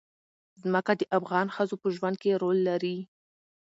ځمکه 0.61 0.91
د 0.99 1.01
افغان 1.17 1.47
ښځو 1.55 1.75
په 1.81 1.87
ژوند 1.95 2.15
کې 2.21 2.39
رول 2.41 2.57
لري. 2.69 2.97